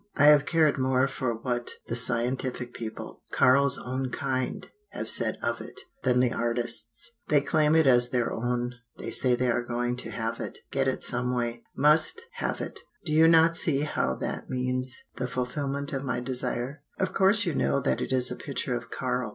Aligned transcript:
I 0.15 0.23
have 0.23 0.47
cared 0.47 0.79
more 0.79 1.07
for 1.07 1.31
what 1.35 1.73
the 1.85 1.95
scientific 1.95 2.73
people, 2.73 3.21
Karl's 3.31 3.77
own 3.77 4.09
kind, 4.09 4.65
have 4.89 5.07
said 5.11 5.37
of 5.43 5.61
it, 5.61 5.79
than 6.01 6.19
the 6.19 6.33
artists. 6.33 7.11
They 7.27 7.39
claim 7.39 7.75
it 7.75 7.85
as 7.85 8.09
their 8.09 8.33
own, 8.33 8.73
say 9.11 9.35
they 9.35 9.51
are 9.51 9.61
going 9.61 9.95
to 9.97 10.09
have 10.09 10.39
it, 10.39 10.57
get 10.71 10.87
it 10.87 11.03
some 11.03 11.35
way, 11.35 11.61
must 11.75 12.19
have 12.37 12.61
it. 12.61 12.79
Do 13.05 13.11
you 13.13 13.27
not 13.27 13.55
see 13.55 13.81
how 13.81 14.15
that 14.15 14.49
means 14.49 15.03
the 15.17 15.27
fulfillment 15.27 15.93
of 15.93 16.03
my 16.03 16.19
desire? 16.19 16.81
"Of 16.99 17.13
course 17.13 17.45
you 17.45 17.53
know 17.53 17.79
that 17.79 18.01
it 18.01 18.11
is 18.11 18.31
a 18.31 18.35
picture 18.35 18.73
of 18.73 18.89
Karl. 18.89 19.29